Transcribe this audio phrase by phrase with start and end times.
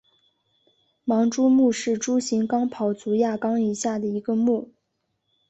[1.05, 4.73] 盲蛛目是蛛形纲跑足亚纲以下的一个目。